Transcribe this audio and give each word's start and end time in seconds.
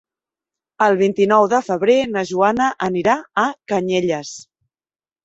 El 0.85 0.95
vint-i-nou 1.01 1.43
de 1.51 1.59
febrer 1.67 1.97
na 2.13 2.23
Joana 2.29 2.71
anirà 2.87 3.15
a 3.43 3.45
Canyelles. 3.73 4.33